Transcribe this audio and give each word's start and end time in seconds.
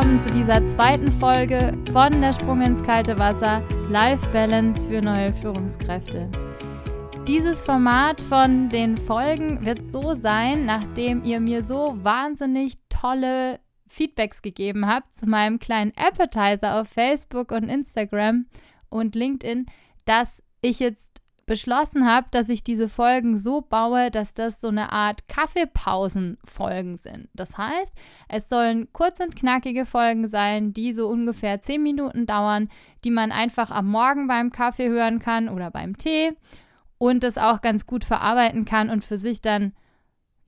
willkommen 0.00 0.20
zu 0.20 0.32
dieser 0.32 0.66
zweiten 0.66 1.12
Folge 1.12 1.76
von 1.92 2.22
der 2.22 2.32
Sprung 2.32 2.62
ins 2.62 2.82
kalte 2.82 3.18
Wasser 3.18 3.62
Life 3.90 4.26
Balance 4.28 4.86
für 4.86 5.02
neue 5.02 5.30
Führungskräfte. 5.34 6.26
Dieses 7.28 7.60
Format 7.60 8.18
von 8.22 8.70
den 8.70 8.96
Folgen 8.96 9.62
wird 9.62 9.82
so 9.92 10.14
sein, 10.14 10.64
nachdem 10.64 11.22
ihr 11.22 11.38
mir 11.38 11.62
so 11.62 11.98
wahnsinnig 12.02 12.78
tolle 12.88 13.60
Feedbacks 13.88 14.40
gegeben 14.40 14.86
habt 14.86 15.14
zu 15.18 15.26
meinem 15.26 15.58
kleinen 15.58 15.92
Appetizer 15.96 16.80
auf 16.80 16.88
Facebook 16.88 17.52
und 17.52 17.68
Instagram 17.68 18.46
und 18.88 19.14
LinkedIn, 19.14 19.66
dass 20.06 20.30
ich 20.62 20.80
jetzt 20.80 21.09
beschlossen 21.50 22.06
habe, 22.06 22.28
dass 22.30 22.48
ich 22.48 22.62
diese 22.62 22.88
Folgen 22.88 23.36
so 23.36 23.60
baue, 23.60 24.12
dass 24.12 24.34
das 24.34 24.60
so 24.60 24.68
eine 24.68 24.92
Art 24.92 25.26
Kaffeepausen-Folgen 25.26 26.96
sind. 26.96 27.28
Das 27.34 27.58
heißt, 27.58 27.92
es 28.28 28.48
sollen 28.48 28.86
kurz 28.92 29.18
und 29.18 29.34
knackige 29.34 29.84
Folgen 29.84 30.28
sein, 30.28 30.72
die 30.72 30.94
so 30.94 31.08
ungefähr 31.08 31.60
10 31.60 31.82
Minuten 31.82 32.24
dauern, 32.24 32.68
die 33.02 33.10
man 33.10 33.32
einfach 33.32 33.72
am 33.72 33.90
Morgen 33.90 34.28
beim 34.28 34.52
Kaffee 34.52 34.88
hören 34.90 35.18
kann 35.18 35.48
oder 35.48 35.72
beim 35.72 35.98
Tee 35.98 36.34
und 36.98 37.24
das 37.24 37.36
auch 37.36 37.62
ganz 37.62 37.84
gut 37.84 38.04
verarbeiten 38.04 38.64
kann 38.64 38.88
und 38.88 39.04
für 39.04 39.18
sich 39.18 39.40
dann 39.40 39.72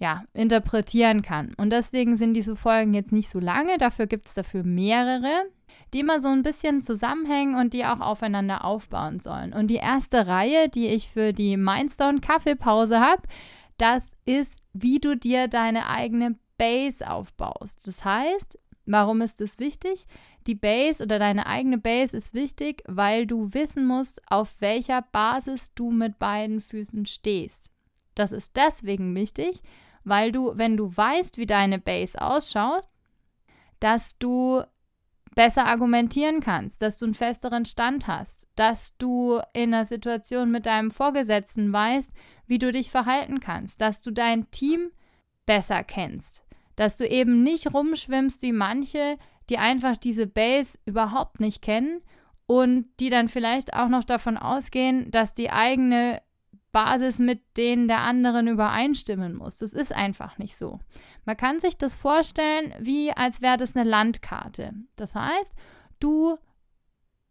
ja, 0.03 0.25
interpretieren 0.35 1.23
kann. 1.23 1.55
Und 1.57 1.71
deswegen 1.71 2.17
sind 2.17 2.35
diese 2.35 2.57
Folgen 2.57 2.93
jetzt 2.93 3.13
nicht 3.13 3.31
so 3.31 3.39
lange, 3.39 3.79
dafür 3.79 4.07
gibt 4.07 4.29
es 4.29 4.35
dafür 4.35 4.65
mehrere 4.65 5.47
die 5.93 6.01
immer 6.01 6.21
so 6.21 6.29
ein 6.29 6.43
bisschen 6.43 6.83
zusammenhängen 6.83 7.55
und 7.55 7.73
die 7.73 7.85
auch 7.85 8.01
aufeinander 8.01 8.65
aufbauen 8.65 9.21
sollen. 9.21 9.53
Und 9.53 9.69
die 9.69 9.77
erste 9.77 10.27
Reihe, 10.27 10.69
die 10.69 10.87
ich 10.87 11.11
für 11.11 11.33
die 11.33 11.57
Mindstone 11.57 12.21
Kaffeepause 12.21 13.01
habe, 13.01 13.23
das 13.79 14.03
ist, 14.25 14.55
wie 14.73 15.01
du 15.01 15.17
dir 15.17 15.49
deine 15.49 15.89
eigene 15.89 16.37
Base 16.57 17.09
aufbaust. 17.09 17.87
Das 17.87 18.05
heißt, 18.05 18.59
warum 18.87 19.21
ist 19.21 19.41
es 19.41 19.59
wichtig? 19.59 20.07
Die 20.47 20.55
Base 20.55 21.03
oder 21.03 21.19
deine 21.19 21.47
eigene 21.47 21.79
Base 21.79 22.17
ist 22.17 22.35
wichtig, 22.35 22.83
weil 22.87 23.27
du 23.27 23.53
wissen 23.53 23.87
musst, 23.87 24.23
auf 24.29 24.55
welcher 24.61 25.03
Basis 25.03 25.75
du 25.75 25.91
mit 25.91 26.19
beiden 26.19 26.61
Füßen 26.61 27.07
stehst. 27.07 27.71
Das 28.15 28.33
ist 28.33 28.57
deswegen 28.57 29.15
wichtig, 29.15 29.63
weil 30.05 30.33
du, 30.33 30.53
wenn 30.57 30.77
du 30.77 30.97
weißt, 30.97 31.39
wie 31.39 31.47
deine 31.47 31.79
Base 31.79 32.21
ausschaut, 32.21 32.89
dass 33.81 34.19
du 34.19 34.63
besser 35.35 35.67
argumentieren 35.67 36.41
kannst, 36.41 36.83
dass 36.83 36.99
du 36.99 37.07
einen 37.07 37.15
festeren 37.15 37.65
Stand 37.65 38.07
hast, 38.07 38.47
dass 38.55 38.97
du 38.99 39.41
in 39.53 39.75
einer 39.75 39.85
Situation 39.85 40.51
mit 40.51 40.67
deinem 40.67 40.91
Vorgesetzten 40.91 41.73
weißt, 41.73 42.11
wie 42.47 42.59
du 42.59 42.71
dich 42.71 42.91
verhalten 42.91 43.41
kannst, 43.41 43.81
dass 43.81 44.03
du 44.03 44.11
dein 44.11 44.51
Team 44.51 44.91
besser 45.47 45.85
kennst, 45.85 46.45
dass 46.77 46.97
du 46.97 47.07
eben 47.07 47.43
nicht 47.43 47.73
rumschwimmst 47.73 48.43
wie 48.43 48.53
manche, 48.53 49.19
die 49.49 49.59
einfach 49.59 49.97
diese 49.97 50.27
Base 50.27 50.79
überhaupt 50.85 51.41
nicht 51.41 51.63
kennen 51.63 52.03
und 52.47 52.87
die 53.01 53.11
dann 53.11 53.29
vielleicht 53.29 53.75
auch 53.75 53.89
noch 53.89 54.05
davon 54.05 54.37
ausgehen, 54.37 55.11
dass 55.11 55.35
die 55.35 55.51
eigene 55.51 56.21
Basis 56.73 57.19
mit 57.19 57.41
denen 57.57 57.87
der 57.87 58.01
anderen 58.01 58.49
übereinstimmen 58.49 59.35
muss. 59.35 59.59
Das 59.59 59.75
ist 59.75 59.95
einfach 59.95 60.39
nicht 60.39 60.57
so. 60.57 60.81
Man 61.25 61.37
kann 61.37 61.61
sich 61.61 61.77
das 61.77 61.95
vorstellen, 61.95 62.75
wie 62.81 63.13
als 63.13 63.43
wäre 63.43 63.59
das 63.59 63.77
eine 63.77 63.89
Landkarte. 63.89 64.73
Das 64.97 65.15
heißt, 65.15 65.55
du 66.01 66.39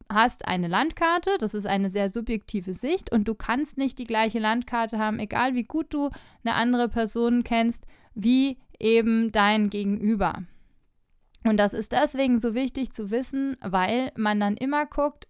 hast 0.10 0.48
eine 0.48 0.68
Landkarte, 0.68 1.38
das 1.40 1.54
ist 1.54 1.66
eine 1.66 1.90
sehr 1.90 2.10
subjektive 2.10 2.74
Sicht 2.74 3.12
und 3.12 3.28
du 3.28 3.36
kannst 3.36 3.78
nicht 3.78 3.98
die 3.98 4.06
gleiche 4.06 4.40
Landkarte 4.40 5.00
haben, 5.00 5.20
egal 5.20 5.56
wie 5.56 5.64
gut 5.64 5.94
du 5.94 6.10
eine 6.44 6.56
andere 6.56 6.90
Person 6.90 7.44
kennst, 7.44 7.86
wie 8.14 8.58
eben 8.80 9.32
dein 9.32 9.70
Gegenüber. 9.70 10.44
Und 11.44 11.58
das 11.58 11.74
ist 11.74 11.92
deswegen 11.92 12.40
so 12.40 12.54
wichtig 12.54 12.94
zu 12.94 13.10
wissen, 13.10 13.58
weil 13.62 14.12
man 14.16 14.40
dann 14.40 14.58
immer 14.58 14.86
guckt, 14.86 15.28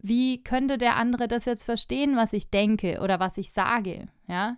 wie 0.00 0.42
könnte 0.42 0.78
der 0.78 0.96
andere 0.96 1.28
das 1.28 1.44
jetzt 1.44 1.64
verstehen, 1.64 2.16
was 2.16 2.32
ich 2.32 2.50
denke 2.50 3.00
oder 3.02 3.20
was 3.20 3.38
ich 3.38 3.52
sage, 3.52 4.08
ja? 4.26 4.56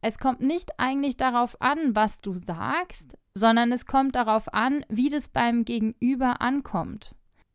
Es 0.00 0.18
kommt 0.18 0.42
nicht 0.42 0.78
eigentlich 0.78 1.16
darauf 1.16 1.60
an, 1.62 1.94
was 1.94 2.20
du 2.20 2.34
sagst, 2.34 3.16
sondern 3.34 3.72
es 3.72 3.86
kommt 3.86 4.14
darauf 4.16 4.52
an, 4.52 4.84
wie 4.90 5.08
das 5.08 5.28
beim 5.28 5.64
Gegenüber 5.64 6.42
ankommt. 6.42 7.14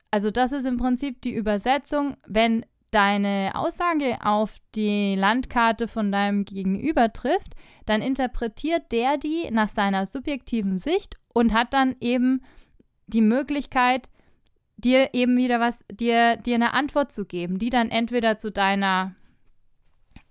Also 0.10 0.32
das 0.32 0.52
ist 0.52 0.66
im 0.66 0.78
Prinzip 0.78 1.22
die 1.22 1.36
Übersetzung, 1.36 2.18
wenn 2.26 2.66
deine 2.92 3.52
Aussage 3.54 4.18
auf 4.24 4.58
die 4.74 5.16
Landkarte 5.16 5.88
von 5.88 6.12
deinem 6.12 6.44
Gegenüber 6.44 7.14
trifft, 7.14 7.54
dann 7.86 8.02
interpretiert 8.02 8.92
der 8.92 9.18
die 9.18 9.50
nach 9.52 9.70
seiner 9.70 10.08
subjektiven 10.08 10.78
Sicht 10.80 11.18
und 11.34 11.54
hat 11.54 11.74
dann 11.74 11.96
eben 12.00 12.42
die 13.08 13.22
Möglichkeit, 13.22 14.10
dir 14.84 15.14
eben 15.14 15.38
wieder 15.38 15.60
was, 15.60 15.80
dir, 15.92 16.38
dir 16.38 16.56
eine 16.56 16.74
Antwort 16.74 17.12
zu 17.12 17.26
geben, 17.26 17.60
die 17.60 17.70
dann 17.70 17.90
entweder 17.90 18.38
zu 18.38 18.52
deiner, 18.52 19.16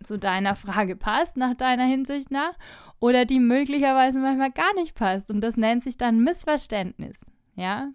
zu 0.02 0.18
deiner 0.18 0.56
Frage 0.56 0.96
passt, 0.96 1.36
nach 1.36 1.54
deiner 1.54 1.84
Hinsicht 1.84 2.30
nach, 2.30 2.54
oder 3.00 3.24
die 3.24 3.40
möglicherweise 3.40 4.18
manchmal 4.18 4.50
gar 4.50 4.74
nicht 4.74 4.94
passt. 4.94 5.30
Und 5.30 5.40
das 5.40 5.56
nennt 5.56 5.84
sich 5.84 5.96
dann 5.96 6.24
Missverständnis. 6.24 7.16
Ja. 7.54 7.90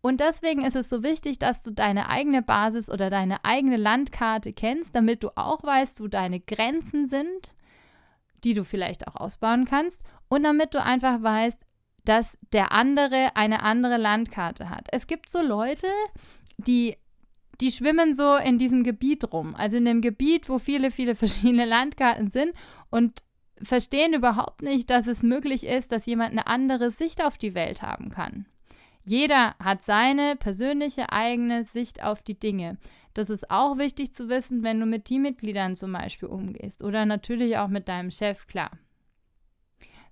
Und 0.00 0.20
deswegen 0.20 0.64
ist 0.64 0.76
es 0.76 0.90
so 0.90 1.02
wichtig, 1.02 1.38
dass 1.38 1.62
du 1.62 1.72
deine 1.72 2.10
eigene 2.10 2.42
Basis 2.42 2.90
oder 2.90 3.08
deine 3.08 3.44
eigene 3.44 3.78
Landkarte 3.78 4.52
kennst, 4.52 4.94
damit 4.94 5.22
du 5.22 5.30
auch 5.36 5.62
weißt, 5.62 6.00
wo 6.00 6.08
deine 6.08 6.40
Grenzen 6.40 7.08
sind, 7.08 7.54
die 8.44 8.52
du 8.52 8.64
vielleicht 8.64 9.08
auch 9.08 9.16
ausbauen 9.16 9.64
kannst. 9.64 10.02
Und 10.28 10.42
damit 10.42 10.74
du 10.74 10.82
einfach 10.82 11.22
weißt, 11.22 11.64
dass 12.04 12.38
der 12.52 12.72
andere 12.72 13.34
eine 13.34 13.62
andere 13.62 13.96
Landkarte 13.96 14.70
hat. 14.70 14.88
Es 14.92 15.06
gibt 15.06 15.28
so 15.28 15.42
Leute, 15.42 15.88
die 16.58 16.96
die 17.60 17.70
schwimmen 17.70 18.14
so 18.14 18.36
in 18.36 18.58
diesem 18.58 18.82
Gebiet 18.82 19.32
rum, 19.32 19.54
also 19.54 19.76
in 19.76 19.84
dem 19.84 20.00
Gebiet, 20.00 20.48
wo 20.48 20.58
viele, 20.58 20.90
viele 20.90 21.14
verschiedene 21.14 21.64
Landkarten 21.64 22.30
sind 22.30 22.52
und 22.90 23.22
verstehen 23.62 24.14
überhaupt 24.14 24.62
nicht, 24.62 24.90
dass 24.90 25.06
es 25.06 25.22
möglich 25.22 25.64
ist, 25.64 25.92
dass 25.92 26.06
jemand 26.06 26.32
eine 26.32 26.46
andere 26.46 26.90
Sicht 26.90 27.24
auf 27.24 27.38
die 27.38 27.54
Welt 27.54 27.82
haben 27.82 28.10
kann. 28.10 28.46
Jeder 29.04 29.54
hat 29.58 29.84
seine 29.84 30.34
persönliche 30.36 31.12
eigene 31.12 31.64
Sicht 31.64 32.02
auf 32.02 32.22
die 32.22 32.38
Dinge. 32.38 32.78
Das 33.12 33.30
ist 33.30 33.50
auch 33.50 33.78
wichtig 33.78 34.14
zu 34.14 34.28
wissen, 34.28 34.62
wenn 34.62 34.80
du 34.80 34.86
mit 34.86 35.04
Teammitgliedern 35.04 35.76
zum 35.76 35.92
Beispiel 35.92 36.28
umgehst 36.28 36.82
oder 36.82 37.06
natürlich 37.06 37.58
auch 37.58 37.68
mit 37.68 37.86
deinem 37.88 38.10
Chef, 38.10 38.46
klar. 38.46 38.70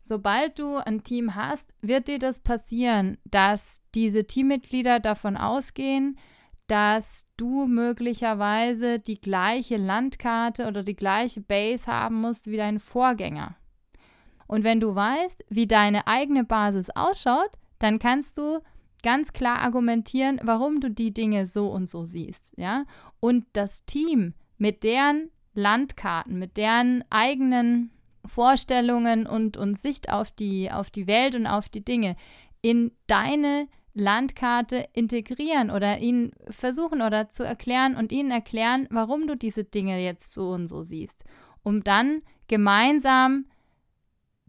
Sobald 0.02 0.58
du 0.58 0.76
ein 0.76 1.04
Team 1.04 1.36
hast, 1.36 1.72
wird 1.80 2.08
dir 2.08 2.18
das 2.18 2.40
passieren, 2.40 3.18
dass 3.24 3.80
diese 3.94 4.26
Teammitglieder 4.26 4.98
davon 4.98 5.36
ausgehen, 5.36 6.18
dass 6.66 7.26
du 7.36 7.66
möglicherweise 7.66 8.98
die 8.98 9.20
gleiche 9.20 9.76
Landkarte 9.76 10.66
oder 10.66 10.82
die 10.82 10.96
gleiche 10.96 11.40
Base 11.40 11.86
haben 11.86 12.20
musst 12.20 12.48
wie 12.48 12.56
dein 12.56 12.80
Vorgänger. 12.80 13.56
Und 14.48 14.64
wenn 14.64 14.80
du 14.80 14.94
weißt, 14.94 15.44
wie 15.48 15.66
deine 15.66 16.06
eigene 16.08 16.44
Basis 16.44 16.90
ausschaut, 16.90 17.50
dann 17.78 17.98
kannst 17.98 18.38
du 18.38 18.60
ganz 19.04 19.32
klar 19.32 19.60
argumentieren, 19.60 20.40
warum 20.42 20.80
du 20.80 20.90
die 20.90 21.14
Dinge 21.14 21.46
so 21.46 21.68
und 21.70 21.88
so 21.88 22.06
siehst, 22.06 22.54
ja? 22.56 22.84
Und 23.20 23.46
das 23.52 23.84
Team 23.84 24.34
mit 24.58 24.82
deren 24.82 25.30
Landkarten, 25.54 26.38
mit 26.38 26.56
deren 26.56 27.04
eigenen 27.10 27.90
Vorstellungen 28.24 29.26
und, 29.26 29.56
und 29.56 29.78
Sicht 29.78 30.10
auf 30.10 30.30
die, 30.30 30.70
auf 30.70 30.90
die 30.90 31.06
Welt 31.06 31.34
und 31.34 31.46
auf 31.46 31.68
die 31.68 31.84
Dinge 31.84 32.16
in 32.60 32.92
deine 33.06 33.68
Landkarte 33.94 34.88
integrieren 34.94 35.70
oder 35.70 35.98
ihnen 35.98 36.32
versuchen 36.48 37.02
oder 37.02 37.30
zu 37.30 37.44
erklären 37.44 37.96
und 37.96 38.10
ihnen 38.12 38.30
erklären, 38.30 38.86
warum 38.90 39.26
du 39.26 39.36
diese 39.36 39.64
Dinge 39.64 40.02
jetzt 40.02 40.32
so 40.32 40.50
und 40.50 40.68
so 40.68 40.82
siehst, 40.82 41.24
um 41.62 41.84
dann 41.84 42.22
gemeinsam 42.48 43.46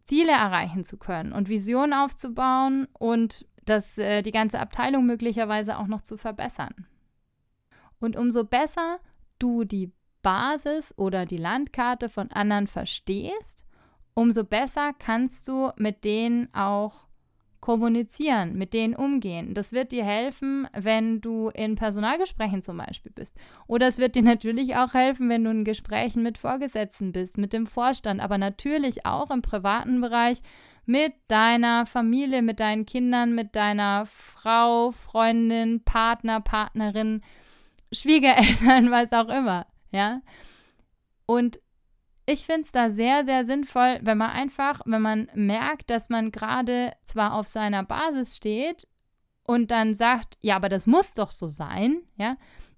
Ziele 0.06 0.31
erreichen 0.31 0.86
zu 0.86 0.98
können 0.98 1.34
und 1.34 1.50
Visionen 1.50 1.94
aufzubauen 1.94 2.88
und 2.94 3.46
das, 3.66 3.98
äh, 3.98 4.22
die 4.22 4.31
ganze 4.31 4.60
Abteilung 4.60 5.06
möglicherweise 5.06 5.78
auch 5.78 5.88
noch 5.88 6.02
zu 6.02 6.18
verbessern. 6.18 6.88
Und 8.00 8.18
umso 8.18 8.44
besser 8.44 9.00
du 9.40 9.64
die 9.64 9.92
Basis 10.24 10.94
oder 10.98 11.28
die 11.28 11.38
Landkarte 11.38 12.10
von 12.10 12.31
anderen 12.31 12.66
verstehst, 12.66 13.66
umso 14.16 14.44
besser 14.44 14.94
kannst 14.98 15.48
du 15.48 15.72
mit 15.78 16.04
denen 16.04 16.52
auch 16.54 17.06
kommunizieren, 17.60 18.58
mit 18.58 18.74
denen 18.74 18.94
umgehen. 18.94 19.54
Das 19.54 19.72
wird 19.72 19.94
dir 19.94 20.04
helfen, 20.04 20.68
wenn 20.74 21.22
du 21.22 21.50
in 21.50 21.75
Personalgesprächen 21.75 22.62
zum 22.62 22.78
Beispiel 22.78 23.12
bist. 23.14 23.38
Oder 23.68 23.88
es 23.88 24.00
wird 24.00 24.16
dir 24.16 24.22
natürlich 24.22 24.75
auch 24.75 24.94
helfen, 24.94 25.30
wenn 25.30 25.46
du 25.46 25.52
in 25.52 25.64
Gesprächen 25.64 26.24
mit 26.24 26.38
Vorgesetzten 26.38 27.14
bist, 27.14 27.38
mit 27.38 27.54
dem 27.54 27.66
Vorstand, 27.66 28.19
aber 28.22 28.38
natürlich 28.38 29.06
auch 29.06 29.31
im 29.31 29.42
privaten 29.42 30.02
Bereich 30.02 30.42
mit 30.86 31.14
deiner 31.30 31.86
Familie, 31.86 32.42
mit 32.42 32.60
deinen 32.60 32.86
Kindern, 32.86 33.34
mit 33.34 33.56
deiner 33.56 34.08
Frau, 34.08 34.92
Freundin, 34.92 35.84
Partner, 35.86 36.42
Partnerin, 36.42 37.22
Schwiegereltern, 37.94 38.92
was 38.92 39.14
auch 39.14 39.30
immer 39.30 39.66
ja. 39.94 40.22
Und 41.25 41.60
ich 42.25 42.45
finde 42.45 42.62
es 42.62 42.72
da 42.72 42.90
sehr, 42.90 43.25
sehr 43.25 43.45
sinnvoll, 43.45 44.00
wenn 44.01 44.18
man 44.18 44.31
einfach, 44.31 44.81
wenn 44.86 45.01
man 45.01 45.30
merkt, 45.34 45.90
dass 45.90 46.10
man 46.10 46.31
gerade 46.31 46.92
zwar 47.06 47.34
auf 47.34 47.48
seiner 47.48 47.84
Basis 47.84 48.36
steht 48.36 48.88
und 49.44 49.72
dann 49.72 49.95
sagt, 49.95 50.38
ja, 50.42 50.56
aber 50.56 50.69
das 50.69 50.88
muss 50.88 51.13
doch 51.13 51.31
so 51.31 51.48
sein, 51.48 52.01
ja, 52.18 52.38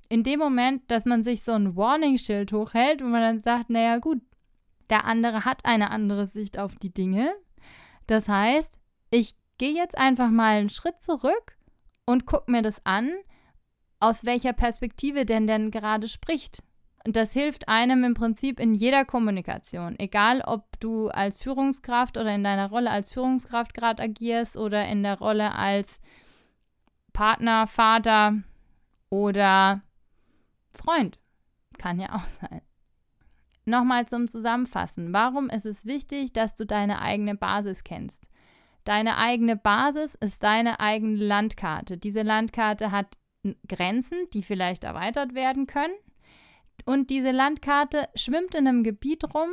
in 0.09 0.23
dem 0.23 0.39
Moment, 0.39 0.89
dass 0.89 1.05
man 1.05 1.23
sich 1.23 1.43
so 1.43 1.53
ein 1.53 1.75
Warning-Schild 1.75 2.51
hochhält, 2.53 3.01
wo 3.01 3.05
man 3.05 3.21
dann 3.21 3.39
sagt, 3.39 3.69
naja 3.69 3.97
gut, 3.97 4.21
der 4.89 5.05
andere 5.05 5.45
hat 5.45 5.65
eine 5.65 5.89
andere 5.89 6.27
Sicht 6.27 6.59
auf 6.59 6.75
die 6.75 6.93
Dinge. 6.93 7.33
Das 8.07 8.29
heißt, 8.29 8.79
ich 9.09 9.35
gehe 9.57 9.73
jetzt 9.73 9.97
einfach 9.97 10.29
mal 10.29 10.57
einen 10.57 10.69
Schritt 10.69 11.01
zurück 11.01 11.57
und 12.05 12.25
gucke 12.25 12.51
mir 12.51 12.61
das 12.61 12.85
an, 12.85 13.13
aus 13.99 14.25
welcher 14.25 14.53
Perspektive 14.53 15.25
denn 15.25 15.47
denn 15.47 15.71
gerade 15.71 16.07
spricht. 16.07 16.61
Und 17.05 17.15
das 17.15 17.33
hilft 17.33 17.69
einem 17.69 18.03
im 18.03 18.15
Prinzip 18.15 18.59
in 18.59 18.73
jeder 18.73 19.05
Kommunikation, 19.05 19.93
egal 19.99 20.41
ob 20.41 20.79
du 20.79 21.09
als 21.09 21.39
Führungskraft 21.39 22.17
oder 22.17 22.33
in 22.33 22.43
deiner 22.43 22.69
Rolle 22.69 22.89
als 22.89 23.11
Führungskraft 23.11 23.75
gerade 23.75 24.01
agierst 24.01 24.57
oder 24.57 24.87
in 24.87 25.03
der 25.03 25.19
Rolle 25.19 25.53
als 25.53 26.01
Partner, 27.13 27.67
Vater 27.67 28.41
oder 29.11 29.81
Freund. 30.71 31.19
Kann 31.77 31.99
ja 31.99 32.15
auch 32.15 32.27
sein. 32.41 32.61
Nochmal 33.65 34.07
zum 34.07 34.27
Zusammenfassen. 34.27 35.13
Warum 35.13 35.49
ist 35.49 35.65
es 35.67 35.85
wichtig, 35.85 36.33
dass 36.33 36.55
du 36.55 36.65
deine 36.65 37.01
eigene 37.01 37.35
Basis 37.35 37.83
kennst? 37.83 38.29
Deine 38.83 39.17
eigene 39.17 39.55
Basis 39.55 40.15
ist 40.15 40.43
deine 40.43 40.79
eigene 40.79 41.17
Landkarte. 41.17 41.97
Diese 41.97 42.23
Landkarte 42.23 42.91
hat 42.91 43.17
Grenzen, 43.67 44.27
die 44.33 44.41
vielleicht 44.41 44.83
erweitert 44.83 45.35
werden 45.35 45.67
können. 45.67 45.93
Und 46.83 47.09
diese 47.09 47.31
Landkarte 47.31 48.09
schwimmt 48.15 48.55
in 48.55 48.67
einem 48.67 48.83
Gebiet 48.83 49.23
rum, 49.33 49.49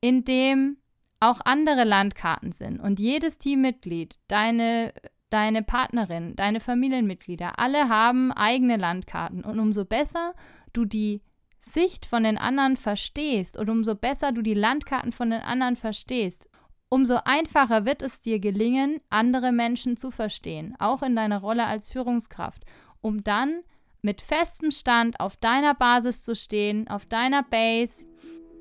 in 0.00 0.24
dem 0.24 0.78
auch 1.20 1.40
andere 1.44 1.84
Landkarten 1.84 2.52
sind. 2.52 2.80
Und 2.80 3.00
jedes 3.00 3.38
Teammitglied, 3.38 4.18
deine, 4.28 4.92
deine 5.30 5.62
Partnerin, 5.62 6.36
deine 6.36 6.60
Familienmitglieder, 6.60 7.58
alle 7.58 7.88
haben 7.88 8.32
eigene 8.32 8.76
Landkarten. 8.76 9.44
Und 9.44 9.58
umso 9.58 9.84
besser 9.84 10.34
du 10.72 10.84
die 10.84 11.22
Sicht 11.58 12.04
von 12.04 12.24
den 12.24 12.36
anderen 12.36 12.76
verstehst 12.76 13.56
und 13.56 13.70
umso 13.70 13.94
besser 13.94 14.32
du 14.32 14.42
die 14.42 14.54
Landkarten 14.54 15.12
von 15.12 15.30
den 15.30 15.40
anderen 15.40 15.76
verstehst, 15.76 16.50
umso 16.90 17.18
einfacher 17.24 17.86
wird 17.86 18.02
es 18.02 18.20
dir 18.20 18.38
gelingen, 18.38 19.00
andere 19.08 19.50
Menschen 19.50 19.96
zu 19.96 20.10
verstehen, 20.10 20.76
auch 20.78 21.02
in 21.02 21.16
deiner 21.16 21.38
Rolle 21.38 21.64
als 21.64 21.88
Führungskraft, 21.88 22.64
um 23.00 23.24
dann 23.24 23.62
mit 24.04 24.20
festem 24.20 24.70
Stand 24.70 25.18
auf 25.18 25.36
deiner 25.38 25.74
Basis 25.74 26.22
zu 26.22 26.36
stehen, 26.36 26.86
auf 26.88 27.06
deiner 27.06 27.42
Base, 27.42 28.06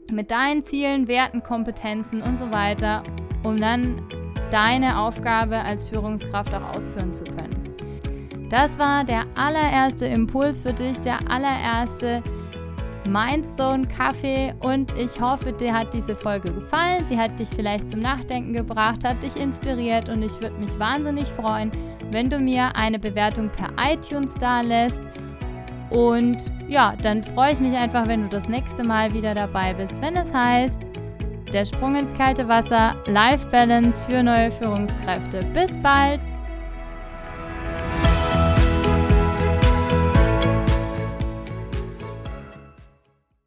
mit 0.09 0.31
deinen 0.31 0.63
Zielen, 0.63 1.09
Werten, 1.09 1.43
Kompetenzen 1.43 2.21
und 2.21 2.39
so 2.39 2.49
weiter, 2.51 3.03
um 3.43 3.59
dann 3.59 4.01
deine 4.51 4.97
Aufgabe 4.97 5.57
als 5.57 5.85
Führungskraft 5.85 6.53
auch 6.53 6.75
ausführen 6.75 7.13
zu 7.13 7.25
können. 7.25 7.75
Das 8.49 8.75
war 8.77 9.03
der 9.03 9.25
allererste 9.35 10.05
Impuls 10.05 10.59
für 10.59 10.73
dich, 10.73 11.01
der 11.01 11.19
allererste 11.29 12.23
Mindstone 13.05 13.85
Kaffee 13.87 14.53
und 14.61 14.97
ich 14.97 15.19
hoffe, 15.19 15.51
dir 15.51 15.73
hat 15.73 15.93
diese 15.93 16.15
Folge 16.15 16.53
gefallen. 16.53 17.05
Sie 17.09 17.17
hat 17.17 17.37
dich 17.37 17.49
vielleicht 17.49 17.91
zum 17.91 17.99
Nachdenken 17.99 18.53
gebracht, 18.53 19.03
hat 19.03 19.21
dich 19.21 19.35
inspiriert 19.35 20.07
und 20.07 20.21
ich 20.23 20.39
würde 20.39 20.57
mich 20.57 20.79
wahnsinnig 20.79 21.27
freuen, 21.29 21.69
wenn 22.11 22.29
du 22.29 22.39
mir 22.39 22.73
eine 22.77 22.99
Bewertung 22.99 23.49
per 23.49 23.69
iTunes 23.91 24.33
da 24.39 24.61
lässt. 24.61 25.09
Und 25.93 26.37
ja, 26.67 26.95
dann 27.03 27.23
freue 27.23 27.53
ich 27.53 27.59
mich 27.59 27.75
einfach, 27.75 28.07
wenn 28.07 28.23
du 28.23 28.29
das 28.29 28.47
nächste 28.49 28.83
Mal 28.83 29.13
wieder 29.13 29.35
dabei 29.35 29.73
bist, 29.73 30.01
wenn 30.01 30.15
es 30.15 30.33
heißt, 30.33 30.73
der 31.53 31.65
Sprung 31.65 31.95
ins 31.95 32.17
kalte 32.17 32.47
Wasser, 32.47 32.95
Life 33.05 33.45
Balance 33.51 34.01
für 34.09 34.23
neue 34.23 34.51
Führungskräfte. 34.51 35.45
Bis 35.53 35.71
bald! 35.83 36.19